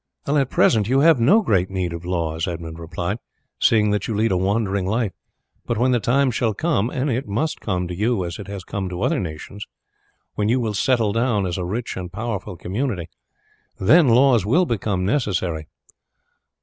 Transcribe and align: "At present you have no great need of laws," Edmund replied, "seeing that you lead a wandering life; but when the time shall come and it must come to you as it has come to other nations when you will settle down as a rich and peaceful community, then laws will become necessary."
"At 0.25 0.49
present 0.49 0.87
you 0.89 1.01
have 1.01 1.19
no 1.19 1.43
great 1.43 1.69
need 1.69 1.93
of 1.93 2.05
laws," 2.05 2.47
Edmund 2.47 2.79
replied, 2.79 3.19
"seeing 3.59 3.91
that 3.91 4.07
you 4.07 4.15
lead 4.15 4.31
a 4.31 4.35
wandering 4.35 4.87
life; 4.87 5.11
but 5.67 5.77
when 5.77 5.91
the 5.91 5.99
time 5.99 6.31
shall 6.31 6.55
come 6.55 6.89
and 6.89 7.07
it 7.11 7.27
must 7.27 7.61
come 7.61 7.87
to 7.87 7.93
you 7.93 8.25
as 8.25 8.39
it 8.39 8.47
has 8.47 8.63
come 8.63 8.89
to 8.89 9.03
other 9.03 9.19
nations 9.19 9.67
when 10.33 10.49
you 10.49 10.59
will 10.59 10.73
settle 10.73 11.11
down 11.13 11.45
as 11.45 11.59
a 11.59 11.65
rich 11.65 11.95
and 11.97 12.11
peaceful 12.11 12.57
community, 12.57 13.09
then 13.79 14.07
laws 14.07 14.43
will 14.43 14.65
become 14.65 15.05
necessary." 15.05 15.67